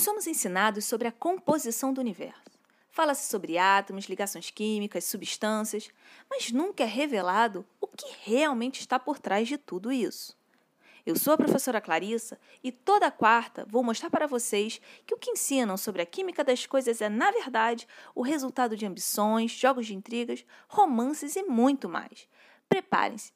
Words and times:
Nós 0.00 0.04
somos 0.06 0.26
ensinados 0.26 0.86
sobre 0.86 1.06
a 1.08 1.12
composição 1.12 1.92
do 1.92 2.00
universo. 2.00 2.40
Fala-se 2.90 3.28
sobre 3.28 3.58
átomos, 3.58 4.06
ligações 4.06 4.50
químicas, 4.50 5.04
substâncias, 5.04 5.90
mas 6.30 6.50
nunca 6.50 6.84
é 6.84 6.86
revelado 6.86 7.66
o 7.78 7.86
que 7.86 8.06
realmente 8.22 8.80
está 8.80 8.98
por 8.98 9.18
trás 9.18 9.46
de 9.46 9.58
tudo 9.58 9.92
isso. 9.92 10.34
Eu 11.04 11.16
sou 11.16 11.34
a 11.34 11.36
professora 11.36 11.82
Clarissa 11.82 12.40
e 12.64 12.72
toda 12.72 13.10
quarta 13.10 13.66
vou 13.68 13.84
mostrar 13.84 14.08
para 14.08 14.26
vocês 14.26 14.80
que 15.04 15.12
o 15.12 15.18
que 15.18 15.32
ensinam 15.32 15.76
sobre 15.76 16.00
a 16.00 16.06
química 16.06 16.42
das 16.42 16.64
coisas 16.64 17.02
é, 17.02 17.10
na 17.10 17.30
verdade, 17.30 17.86
o 18.14 18.22
resultado 18.22 18.78
de 18.78 18.86
ambições, 18.86 19.50
jogos 19.50 19.86
de 19.86 19.94
intrigas, 19.94 20.46
romances 20.66 21.36
e 21.36 21.42
muito 21.42 21.90
mais. 21.90 22.26
Preparem-se. 22.70 23.32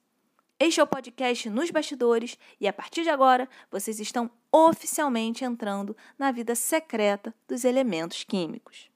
Este 0.66 0.80
é 0.80 0.82
o 0.82 0.86
podcast 0.86 1.50
Nos 1.50 1.70
Bastidores 1.70 2.38
e 2.58 2.66
a 2.66 2.72
partir 2.72 3.02
de 3.02 3.10
agora 3.10 3.46
vocês 3.70 4.00
estão 4.00 4.30
oficialmente 4.50 5.44
entrando 5.44 5.94
na 6.18 6.32
vida 6.32 6.54
secreta 6.54 7.34
dos 7.46 7.66
elementos 7.66 8.24
químicos. 8.24 8.88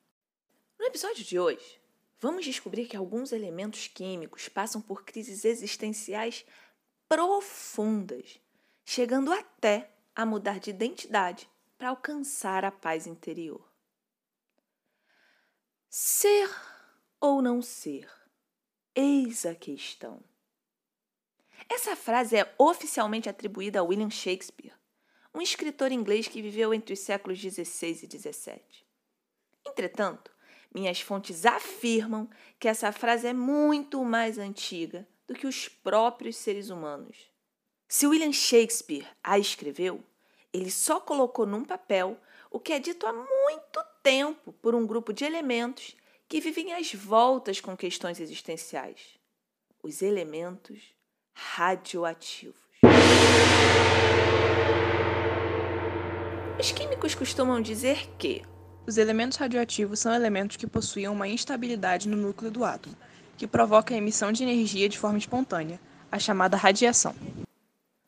No 0.78 0.86
episódio 0.86 1.22
de 1.22 1.38
hoje, 1.38 1.78
vamos 2.18 2.46
descobrir 2.46 2.86
que 2.86 2.96
alguns 2.96 3.32
elementos 3.32 3.86
químicos 3.86 4.48
passam 4.48 4.80
por 4.80 5.04
crises 5.04 5.44
existenciais 5.44 6.42
profundas 7.06 8.40
chegando 8.82 9.30
até 9.30 9.90
a 10.16 10.24
mudar 10.24 10.58
de 10.60 10.70
identidade 10.70 11.46
para 11.76 11.90
alcançar 11.90 12.64
a 12.64 12.70
paz 12.70 13.06
interior. 13.06 13.62
Ser 15.90 16.48
ou 17.20 17.42
não 17.42 17.60
ser? 17.60 18.10
Eis 18.94 19.44
a 19.44 19.54
questão. 19.54 20.24
Essa 21.68 21.96
frase 21.96 22.36
é 22.36 22.54
oficialmente 22.58 23.28
atribuída 23.28 23.80
a 23.80 23.82
William 23.82 24.10
Shakespeare, 24.10 24.74
um 25.34 25.40
escritor 25.40 25.92
inglês 25.92 26.28
que 26.28 26.42
viveu 26.42 26.74
entre 26.74 26.92
os 26.92 27.00
séculos 27.00 27.38
XVI 27.38 27.88
e 27.90 28.18
XVII. 28.18 28.62
Entretanto, 29.66 30.30
minhas 30.74 31.00
fontes 31.00 31.46
afirmam 31.46 32.28
que 32.58 32.68
essa 32.68 32.92
frase 32.92 33.26
é 33.26 33.32
muito 33.32 34.04
mais 34.04 34.38
antiga 34.38 35.08
do 35.26 35.34
que 35.34 35.46
os 35.46 35.68
próprios 35.68 36.36
seres 36.36 36.70
humanos 36.70 37.30
se 37.88 38.06
William 38.06 38.32
Shakespeare 38.32 39.06
a 39.24 39.38
escreveu, 39.38 40.04
ele 40.52 40.70
só 40.70 41.00
colocou 41.00 41.46
num 41.46 41.64
papel 41.64 42.20
o 42.50 42.60
que 42.60 42.74
é 42.74 42.78
dito 42.78 43.06
há 43.06 43.12
muito 43.14 43.82
tempo 44.02 44.52
por 44.52 44.74
um 44.74 44.86
grupo 44.86 45.10
de 45.10 45.24
elementos 45.24 45.96
que 46.28 46.38
vivem 46.38 46.74
às 46.74 46.92
voltas 46.92 47.62
com 47.62 47.74
questões 47.74 48.20
existenciais: 48.20 49.18
os 49.82 50.02
elementos 50.02 50.94
radioativos. 51.38 52.56
Os 56.58 56.72
químicos 56.72 57.14
costumam 57.14 57.62
dizer 57.62 58.08
que 58.18 58.42
os 58.84 58.98
elementos 58.98 59.38
radioativos 59.38 60.00
são 60.00 60.12
elementos 60.12 60.56
que 60.56 60.66
possuem 60.66 61.06
uma 61.06 61.28
instabilidade 61.28 62.08
no 62.08 62.16
núcleo 62.16 62.50
do 62.50 62.64
átomo, 62.64 62.96
que 63.36 63.46
provoca 63.46 63.94
a 63.94 63.96
emissão 63.96 64.32
de 64.32 64.42
energia 64.42 64.88
de 64.88 64.98
forma 64.98 65.18
espontânea, 65.18 65.80
a 66.10 66.18
chamada 66.18 66.56
radiação. 66.56 67.14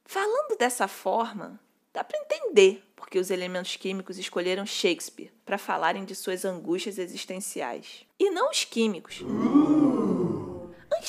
Falando 0.05 0.59
dessa 0.59 0.89
forma, 0.89 1.61
dá 1.95 2.03
para 2.03 2.19
entender 2.19 2.83
porque 2.97 3.19
os 3.19 3.31
elementos 3.31 3.77
químicos 3.77 4.19
escolheram 4.19 4.67
Shakespeare 4.67 5.33
para 5.45 5.57
falarem 5.57 6.05
de 6.05 6.17
suas 6.17 6.45
angústias 6.45 6.99
existenciais. 6.99 8.05
E 8.19 8.31
não 8.31 8.51
os 8.51 8.65
químicos. 8.65 9.23
Antes 9.23 10.10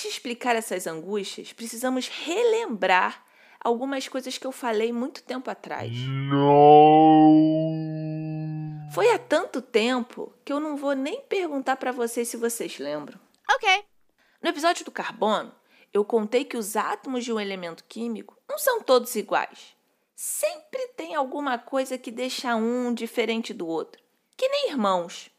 de 0.02 0.10
explicar 0.10 0.56
essas 0.56 0.88
angústias, 0.88 1.54
precisamos 1.54 2.08
relembrar 2.08 3.26
algumas 3.64 4.08
coisas 4.08 4.38
que 4.38 4.48
eu 4.48 4.52
falei 4.52 4.92
muito 4.92 5.24
tempo 5.24 5.50
atrás. 5.50 5.92
Não. 6.30 6.52
Foi 8.94 9.10
há 9.12 9.20
tanto 9.20 9.62
tempo 9.62 10.34
que 10.44 10.52
eu 10.52 10.60
não 10.60 10.76
vou 10.76 10.94
nem 10.94 11.22
perguntar 11.22 11.78
para 11.78 11.92
vocês 11.92 12.28
se 12.28 12.36
vocês 12.38 12.78
lembram. 12.78 13.20
Ok. 13.50 13.86
No 14.42 14.50
episódio 14.50 14.84
do 14.84 14.92
carbono, 14.92 15.54
eu 15.94 16.04
contei 16.04 16.44
que 16.44 16.58
os 16.58 16.76
átomos 16.76 17.24
de 17.24 17.32
um 17.32 17.40
elemento 17.40 17.84
químico 17.84 18.38
não 18.50 18.58
são 18.58 18.82
todos 18.82 19.16
iguais. 19.16 19.76
Sempre 20.16 20.88
tem 20.98 21.16
alguma 21.16 21.58
coisa 21.58 21.98
que 21.98 22.12
deixa 22.12 22.56
um 22.56 22.94
diferente 22.94 23.54
do 23.54 23.68
outro, 23.68 24.02
que 24.36 24.48
nem 24.48 24.70
irmãos. 24.72 25.30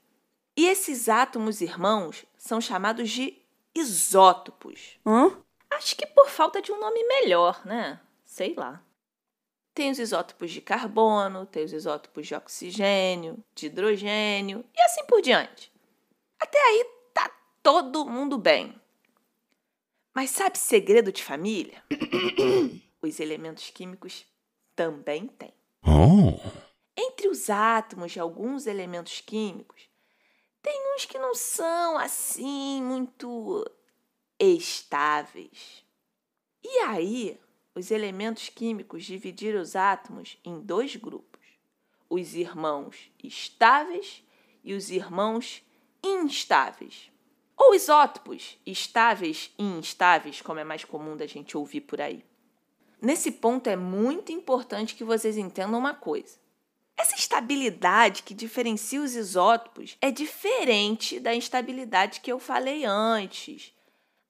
E 0.57 0.67
esses 0.67 1.09
átomos 1.09 1.61
irmãos 1.61 2.25
são 2.37 2.61
chamados 2.61 3.11
de 3.11 3.42
isótopos. 3.75 4.99
Hã? 5.07 5.37
Acho 5.71 5.97
que 5.97 6.07
por 6.07 6.29
falta 6.29 6.61
de 6.61 6.71
um 6.73 6.79
nome 6.79 7.03
melhor, 7.05 7.65
né? 7.65 8.01
Sei 8.25 8.55
lá. 8.55 8.83
Tem 9.75 9.91
os 9.91 9.99
isótopos 9.99 10.51
de 10.51 10.61
carbono, 10.61 11.47
tem 11.47 11.65
os 11.65 11.73
isótopos 11.73 12.27
de 12.27 12.35
oxigênio, 12.35 13.43
de 13.55 13.67
hidrogênio 13.67 14.65
e 14.75 14.81
assim 14.83 15.05
por 15.07 15.23
diante. 15.23 15.73
Até 16.39 16.59
aí 16.59 16.85
tá 17.15 17.31
todo 17.63 18.05
mundo 18.05 18.37
bem. 18.37 18.79
Mas 20.15 20.31
sabe 20.31 20.59
segredo 20.59 21.11
de 21.11 21.23
família? 21.23 21.83
os 23.01 23.19
elementos 23.19 23.71
químicos 23.71 24.27
também 24.77 25.27
têm. 25.27 25.55
Oh. 25.83 26.39
Entre 26.97 27.29
os 27.29 27.49
átomos 27.49 28.13
de 28.13 28.21
alguns 28.21 28.67
elementos 28.67 29.23
químicos, 29.23 29.89
tem 30.63 30.95
uns 30.95 31.05
que 31.05 31.19
não 31.19 31.35
são 31.35 31.99
assim 31.99 32.83
muito 32.83 33.69
estáveis. 34.39 35.85
E 36.63 36.79
aí, 36.81 37.41
os 37.75 37.91
elementos 37.91 38.49
químicos 38.49 39.05
dividiram 39.05 39.61
os 39.61 39.75
átomos 39.75 40.39
em 40.45 40.61
dois 40.61 40.95
grupos: 40.97 41.41
os 42.09 42.35
irmãos 42.35 43.11
estáveis 43.23 44.23
e 44.63 44.73
os 44.73 44.91
irmãos 44.91 45.63
instáveis. 46.03 47.11
Ou 47.57 47.75
isótopos, 47.75 48.59
estáveis 48.65 49.53
e 49.59 49.63
instáveis, 49.63 50.41
como 50.41 50.59
é 50.59 50.65
mais 50.65 50.85
comum 50.85 51.17
da 51.17 51.27
gente 51.27 51.57
ouvir 51.57 51.83
por 51.83 52.01
aí. 52.01 52.25
Nesse 53.01 53.33
ponto 53.33 53.69
é 53.69 53.77
muito 53.77 54.33
importante 54.33 54.95
que 54.95 55.05
vocês 55.05 55.37
entendam 55.37 55.79
uma 55.79 55.95
coisa. 55.95 56.42
Essa 57.03 57.17
estabilidade 57.17 58.23
que 58.23 58.33
diferencia 58.33 59.03
os 59.03 59.17
isótopos 59.17 59.99
é 60.01 60.09
diferente 60.13 61.19
da 61.19 61.35
instabilidade 61.35 62.21
que 62.21 62.31
eu 62.31 62.39
falei 62.39 62.85
antes. 62.85 63.75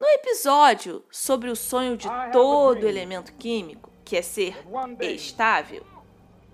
No 0.01 0.07
episódio 0.07 1.05
sobre 1.11 1.51
o 1.51 1.55
sonho 1.55 1.99
de 1.99 2.09
todo 2.33 2.89
elemento 2.89 3.31
químico, 3.35 3.93
que 4.03 4.17
é 4.17 4.23
ser 4.23 4.57
estável, 5.03 5.87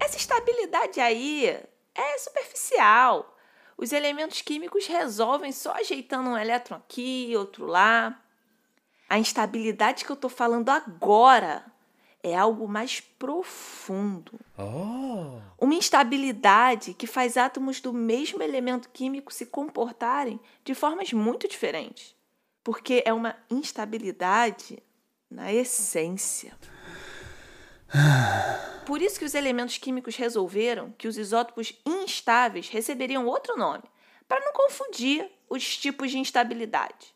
essa 0.00 0.16
estabilidade 0.16 0.98
aí 0.98 1.56
é 1.94 2.18
superficial. 2.18 3.36
Os 3.76 3.92
elementos 3.92 4.42
químicos 4.42 4.88
resolvem 4.88 5.52
só 5.52 5.70
ajeitando 5.74 6.30
um 6.30 6.36
elétron 6.36 6.78
aqui, 6.78 7.32
outro 7.36 7.64
lá. 7.64 8.20
A 9.08 9.20
instabilidade 9.20 10.04
que 10.04 10.10
eu 10.10 10.14
estou 10.14 10.28
falando 10.28 10.68
agora 10.68 11.64
é 12.28 12.36
algo 12.36 12.68
mais 12.68 13.00
profundo. 13.00 14.38
Oh. 14.56 15.40
Uma 15.58 15.74
instabilidade 15.74 16.94
que 16.94 17.06
faz 17.06 17.36
átomos 17.36 17.80
do 17.80 17.92
mesmo 17.92 18.42
elemento 18.42 18.88
químico 18.90 19.32
se 19.32 19.46
comportarem 19.46 20.40
de 20.64 20.74
formas 20.74 21.12
muito 21.12 21.48
diferentes. 21.48 22.14
Porque 22.62 23.02
é 23.04 23.12
uma 23.12 23.36
instabilidade 23.50 24.82
na 25.30 25.52
essência. 25.52 26.56
Por 28.86 29.02
isso 29.02 29.18
que 29.18 29.24
os 29.24 29.34
elementos 29.34 29.78
químicos 29.78 30.16
resolveram 30.16 30.92
que 30.96 31.08
os 31.08 31.18
isótopos 31.18 31.74
instáveis 31.84 32.68
receberiam 32.68 33.26
outro 33.26 33.56
nome, 33.56 33.84
para 34.26 34.44
não 34.44 34.52
confundir 34.52 35.30
os 35.48 35.76
tipos 35.76 36.10
de 36.10 36.18
instabilidade. 36.18 37.14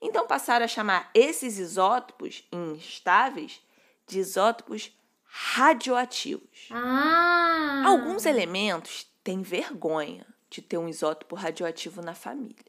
Então 0.00 0.26
passaram 0.26 0.64
a 0.64 0.68
chamar 0.68 1.10
esses 1.14 1.58
isótopos 1.58 2.46
instáveis 2.52 3.60
de 4.06 4.18
isótopos 4.18 4.92
radioativos. 5.24 6.68
Ah. 6.70 7.82
Alguns 7.86 8.26
elementos 8.26 9.06
têm 9.22 9.42
vergonha 9.42 10.26
de 10.48 10.62
ter 10.62 10.78
um 10.78 10.88
isótopo 10.88 11.34
radioativo 11.34 12.00
na 12.00 12.14
família 12.14 12.64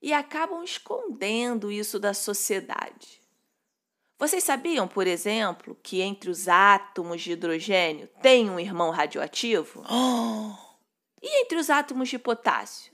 e 0.00 0.12
acabam 0.12 0.62
escondendo 0.62 1.70
isso 1.72 1.98
da 1.98 2.14
sociedade. 2.14 3.20
Vocês 4.18 4.42
sabiam, 4.42 4.88
por 4.88 5.06
exemplo, 5.06 5.78
que 5.82 6.00
entre 6.00 6.28
os 6.28 6.48
átomos 6.48 7.22
de 7.22 7.32
hidrogênio 7.32 8.08
tem 8.20 8.50
um 8.50 8.58
irmão 8.58 8.90
radioativo? 8.90 9.84
Oh. 9.90 10.68
E 11.20 11.42
entre 11.42 11.58
os 11.58 11.68
átomos 11.68 12.08
de 12.08 12.16
potássio? 12.16 12.92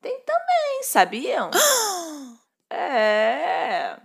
Tem 0.00 0.18
também, 0.20 0.82
sabiam? 0.82 1.50
É. 2.68 4.00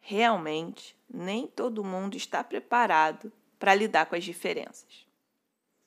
Realmente, 0.00 0.96
nem 1.12 1.46
todo 1.46 1.84
mundo 1.84 2.16
está 2.16 2.42
preparado 2.44 3.32
para 3.58 3.74
lidar 3.74 4.06
com 4.06 4.14
as 4.14 4.24
diferenças. 4.24 5.06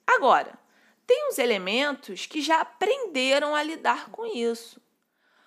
Agora, 0.05 0.59
tem 1.07 1.29
uns 1.29 1.37
elementos 1.37 2.25
que 2.25 2.41
já 2.41 2.61
aprenderam 2.61 3.55
a 3.55 3.63
lidar 3.63 4.09
com 4.09 4.25
isso. 4.25 4.81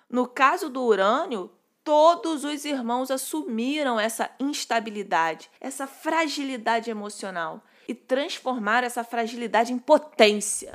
No 0.09 0.27
caso 0.27 0.69
do 0.69 0.83
urânio, 0.83 1.51
todos 1.83 2.43
os 2.43 2.65
irmãos 2.65 3.09
assumiram 3.09 3.99
essa 3.99 4.29
instabilidade, 4.39 5.49
essa 5.59 5.87
fragilidade 5.87 6.89
emocional 6.89 7.63
e 7.87 7.93
transformaram 7.93 8.85
essa 8.85 9.03
fragilidade 9.03 9.71
em 9.71 9.79
potência. 9.79 10.73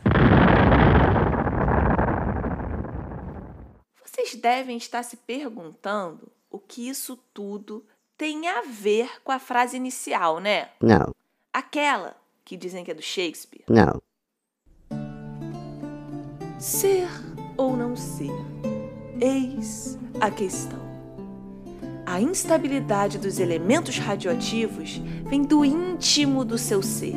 Vocês 4.04 4.34
devem 4.34 4.76
estar 4.76 5.02
se 5.02 5.16
perguntando 5.16 6.30
o 6.50 6.58
que 6.58 6.88
isso 6.88 7.16
tudo 7.32 7.86
tem 8.16 8.48
a 8.48 8.62
ver 8.62 9.10
com 9.24 9.32
a 9.32 9.38
frase 9.38 9.76
inicial, 9.76 10.38
né? 10.40 10.68
No, 10.80 11.14
Aquela 11.52 12.16
que 12.44 12.56
dizem 12.56 12.84
que 12.84 12.90
é 12.90 12.94
do 12.94 13.02
Shakespeare. 13.02 13.64
no. 13.68 14.02
Ser 16.58 17.08
ou 17.56 17.76
não 17.76 17.96
ser? 17.96 18.30
Eis 19.20 19.98
a 20.20 20.30
questão. 20.30 20.80
A 22.06 22.20
instabilidade 22.20 23.18
dos 23.18 23.38
elementos 23.38 23.98
radioativos 23.98 24.98
vem 25.24 25.42
do 25.42 25.64
íntimo 25.64 26.44
do 26.44 26.58
seu 26.58 26.82
ser, 26.82 27.16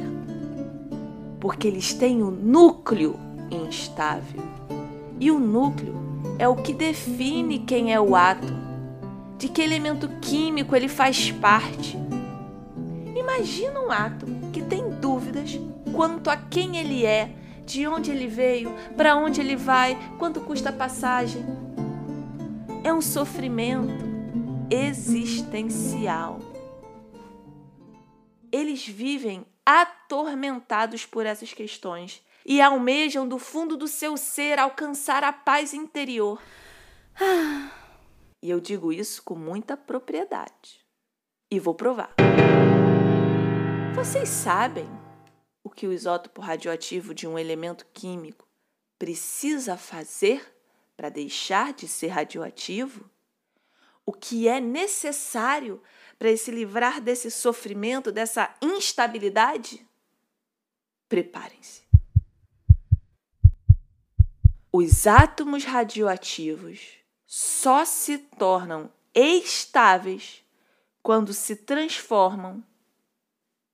porque 1.40 1.68
eles 1.68 1.94
têm 1.94 2.24
o 2.24 2.32
núcleo 2.32 3.20
instável. 3.52 4.42
E 5.20 5.30
o 5.32 5.40
núcleo 5.40 5.96
é 6.40 6.48
o 6.48 6.56
que 6.56 6.74
define 6.74 7.60
quem 7.60 7.94
é 7.94 8.00
o 8.00 8.16
átomo, 8.16 8.65
de 9.38 9.50
que 9.50 9.62
elemento 9.62 10.08
químico 10.22 10.76
ele 10.76 10.88
faz 10.88 11.32
parte. 11.32 11.98
Imagina 13.16 13.80
um 13.80 13.92
átomo 13.92 14.52
que 14.52 14.62
tem 14.62 14.90
dúvidas 14.90 15.60
quanto 15.94 16.30
a 16.30 16.38
quem 16.38 16.78
ele 16.78 17.06
é, 17.06 17.30
de 17.66 17.88
onde 17.88 18.12
ele 18.12 18.28
veio, 18.28 18.72
para 18.96 19.16
onde 19.16 19.42
ele 19.42 19.56
vai, 19.56 19.98
quanto 20.20 20.42
custa 20.42 20.70
a 20.70 20.74
passagem. 20.74 21.44
É 22.84 22.94
um 22.94 23.02
sofrimento 23.02 24.06
existencial. 24.70 26.40
Eles 28.52 28.88
vivem 28.88 29.46
atormentados 29.66 31.06
por 31.06 31.26
essas 31.26 31.52
questões 31.52 32.22
e 32.46 32.62
almejam 32.62 33.28
do 33.28 33.40
fundo 33.40 33.76
do 33.76 33.88
seu 33.88 34.16
ser 34.16 34.60
alcançar 34.60 35.24
a 35.24 35.34
paz 35.34 35.74
interior. 35.74 36.40
E 38.46 38.50
eu 38.52 38.60
digo 38.60 38.94
isso 38.94 39.24
com 39.24 39.34
muita 39.34 39.76
propriedade. 39.76 40.86
E 41.50 41.60
vou 41.60 41.74
provar. 41.74 42.14
Vocês 43.96 44.30
sabem 44.30 44.88
o 45.64 45.70
que 45.72 45.88
o 45.88 45.92
isótopo 45.92 46.42
radioativo 46.42 47.12
de 47.12 47.28
um 47.28 47.40
elemento 47.40 47.88
químico 47.92 48.48
precisa 49.00 49.76
fazer 49.78 50.56
para 50.96 51.10
deixar 51.10 51.74
de 51.74 51.88
ser 51.88 52.10
radioativo? 52.10 53.10
O 54.06 54.14
que 54.14 54.48
é 54.48 54.60
necessário 54.60 55.82
para 56.20 56.38
se 56.38 56.52
livrar 56.52 57.02
desse 57.02 57.32
sofrimento, 57.32 58.12
dessa 58.12 58.56
instabilidade? 58.62 59.84
Preparem-se. 61.10 61.82
Os 64.72 65.08
átomos 65.08 65.64
radioativos 65.64 67.04
só 67.38 67.84
se 67.84 68.18
tornam 68.18 68.90
estáveis 69.14 70.42
quando 71.04 71.34
se 71.34 71.54
transformam 71.54 72.64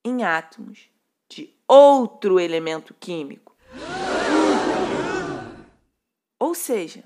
em 0.04 0.24
átomos 0.24 0.90
de 1.30 1.54
outro 1.68 2.40
elemento 2.40 2.92
químico. 3.00 3.56
Ou 6.40 6.56
seja, 6.56 7.04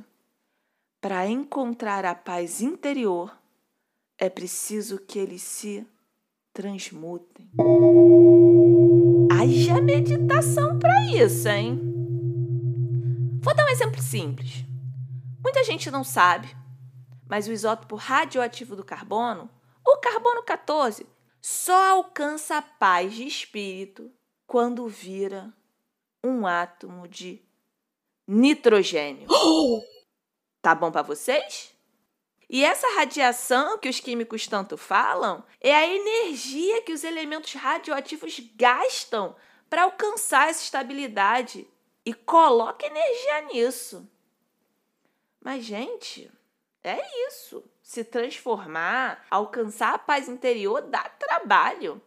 para 1.01 1.27
encontrar 1.27 2.05
a 2.05 2.15
paz 2.15 2.61
interior, 2.61 3.37
é 4.17 4.29
preciso 4.29 4.97
que 4.99 5.19
eles 5.19 5.41
se 5.41 5.85
transmutem. 6.53 7.49
Haja 9.29 9.81
meditação 9.81 10.79
para 10.79 11.05
isso, 11.11 11.49
hein? 11.49 11.81
Vou 13.41 13.53
dar 13.53 13.65
um 13.65 13.69
exemplo 13.69 14.01
simples. 14.01 14.63
Muita 15.45 15.63
gente 15.63 15.91
não 15.91 16.03
sabe, 16.03 16.57
mas 17.29 17.47
o 17.47 17.51
isótopo 17.51 17.95
radioativo 17.95 18.75
do 18.75 18.83
carbono, 18.83 19.47
o 19.85 19.97
carbono 19.97 20.41
14, 20.41 21.05
só 21.39 21.91
alcança 21.91 22.57
a 22.57 22.63
paz 22.63 23.13
de 23.13 23.27
espírito 23.27 24.11
quando 24.47 24.87
vira 24.87 25.53
um 26.23 26.47
átomo 26.47 27.07
de 27.07 27.43
nitrogênio. 28.27 29.27
Tá 30.63 30.73
bom 30.73 30.91
para 30.91 31.03
vocês? 31.03 31.75
E 32.49 32.65
essa 32.65 32.95
radiação 32.95 33.77
que 33.77 33.87
os 33.87 33.99
químicos 33.99 34.47
tanto 34.47 34.75
falam 34.75 35.43
é 35.61 35.75
a 35.75 35.87
energia 35.87 36.81
que 36.81 36.91
os 36.91 37.03
elementos 37.03 37.53
radioativos 37.53 38.39
gastam 38.55 39.35
para 39.69 39.83
alcançar 39.83 40.49
essa 40.49 40.63
estabilidade. 40.63 41.67
E 42.03 42.15
coloca 42.15 42.87
energia 42.87 43.41
nisso. 43.41 44.09
Mas, 45.45 45.63
gente, 45.63 46.31
é 46.83 46.99
isso. 47.27 47.63
Se 47.83 48.03
transformar, 48.03 49.23
alcançar 49.29 49.93
a 49.93 49.99
paz 49.99 50.27
interior 50.27 50.81
dá 50.81 51.03
trabalho. 51.03 52.01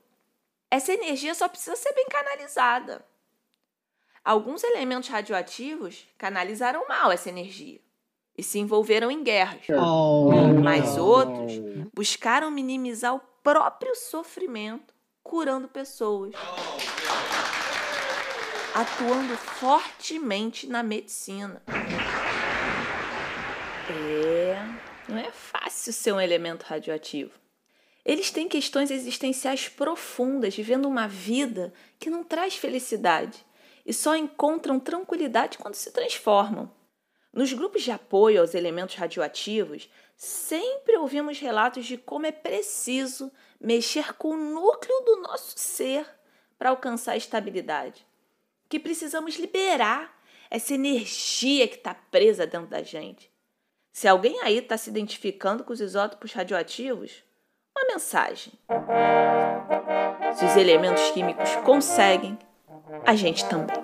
Essa 0.69 0.93
energia 0.93 1.33
só 1.37 1.47
precisa 1.49 1.77
ser 1.77 1.95
bem 1.95 2.07
canalizada. 2.07 3.07
Alguns 4.25 4.65
elementos 4.65 5.09
radioativos 5.09 6.05
canalizaram 6.19 6.85
mal 6.89 7.13
essa 7.13 7.29
energia 7.29 7.81
e 8.37 8.43
se 8.43 8.59
envolveram 8.59 9.09
em 9.09 9.23
guerras. 9.23 9.69
Mas 10.65 10.99
outros 10.99 11.53
buscaram 11.95 12.51
minimizar 12.51 13.15
o 13.15 13.21
próprio 13.41 13.95
sofrimento, 13.95 14.93
curando 15.23 15.69
pessoas. 15.69 16.35
Atuando 18.75 19.37
fortemente 19.37 20.67
na 20.67 20.83
medicina. 20.83 21.63
É, 23.91 24.57
não 25.09 25.19
é 25.19 25.31
fácil 25.31 25.93
ser 25.93 26.13
um 26.13 26.21
elemento 26.21 26.65
radioativo. 26.65 27.33
Eles 28.05 28.31
têm 28.31 28.49
questões 28.49 28.91
existenciais 28.91 29.69
profundas, 29.69 30.55
vivendo 30.55 30.87
uma 30.87 31.09
vida 31.09 31.73
que 31.99 32.11
não 32.11 32.23
traz 32.23 32.55
felicidade 32.55 33.45
e 33.87 33.93
só 33.93 34.15
encontram 34.15 34.79
tranquilidade 34.79 35.57
quando 35.59 35.75
se 35.75 35.91
transformam. 35.91 36.71
Nos 37.33 37.53
grupos 37.53 37.83
de 37.83 37.91
apoio 37.91 38.41
aos 38.41 38.55
elementos 38.55 38.95
radioativos, 38.95 39.89
sempre 40.17 40.97
ouvimos 40.97 41.39
relatos 41.39 41.87
de 41.87 41.97
como 41.97 42.27
é 42.27 42.33
preciso 42.33 43.31
mexer 43.61 44.15
com 44.15 44.31
o 44.31 44.37
núcleo 44.37 45.01
do 45.05 45.23
nosso 45.23 45.55
ser 45.57 46.07
para 46.59 46.71
alcançar 46.71 47.13
a 47.13 47.17
estabilidade. 47.17 48.07
Que 48.69 48.79
precisamos 48.79 49.37
liberar 49.37 50.19
essa 50.51 50.75
energia 50.75 51.67
que 51.69 51.77
está 51.77 51.95
presa 51.95 52.47
dentro 52.47 52.69
da 52.69 52.83
gente. 52.83 53.31
Se 53.99 54.07
alguém 54.07 54.41
aí 54.43 54.59
está 54.59 54.79
se 54.79 54.91
identificando 54.91 55.65
com 55.65 55.73
os 55.73 55.81
isótopos 55.81 56.33
radioativos, 56.33 57.25
uma 57.77 57.95
mensagem. 57.95 58.53
Se 60.37 60.45
os 60.45 60.57
elementos 60.57 61.11
químicos 61.11 61.57
conseguem, 61.65 62.39
a 63.05 63.17
gente 63.17 63.45
também. 63.49 63.77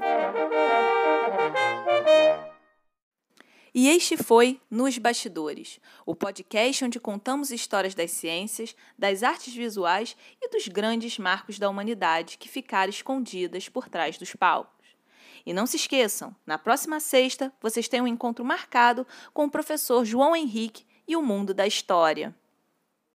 E 3.75 3.89
este 3.89 4.17
foi 4.17 4.61
Nos 4.71 4.97
Bastidores, 4.99 5.81
o 6.07 6.15
podcast 6.15 6.85
onde 6.85 7.01
contamos 7.01 7.51
histórias 7.51 7.93
das 7.93 8.13
ciências, 8.13 8.77
das 8.97 9.25
artes 9.25 9.53
visuais 9.53 10.17
e 10.41 10.49
dos 10.49 10.69
grandes 10.69 11.19
marcos 11.19 11.59
da 11.59 11.69
humanidade 11.69 12.39
que 12.39 12.49
ficaram 12.49 12.91
escondidas 12.91 13.69
por 13.69 13.89
trás 13.89 14.17
dos 14.17 14.33
palcos. 14.37 14.74
E 15.47 15.53
não 15.53 15.67
se 15.67 15.77
esqueçam, 15.77 16.35
na 16.47 16.57
próxima 16.57 17.01
sexta 17.01 17.53
vocês 17.61 17.89
têm 17.89 18.01
um 18.01 18.07
encontro 18.07 18.45
marcado 18.45 19.07
com 19.33 19.45
o 19.45 19.51
professor 19.51 20.05
João 20.05 20.35
Henrique 20.35 20.87
e 21.07 21.17
o 21.17 21.23
mundo 21.23 21.53
da 21.53 21.67
história. 21.67 22.35